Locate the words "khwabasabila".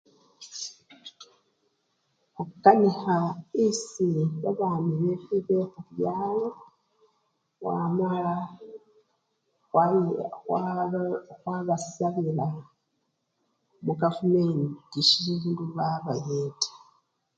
11.41-12.47